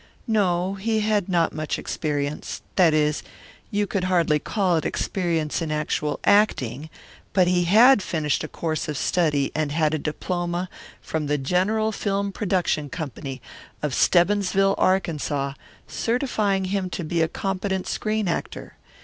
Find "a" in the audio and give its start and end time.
8.43-8.47, 9.93-9.99, 17.21-17.27